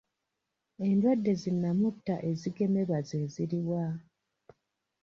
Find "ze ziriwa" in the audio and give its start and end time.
3.07-3.85